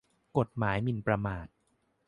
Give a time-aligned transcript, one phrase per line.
[0.37, 1.47] กฎหมายหมิ่นประมาท